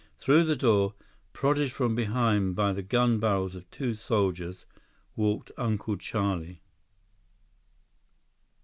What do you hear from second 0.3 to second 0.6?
the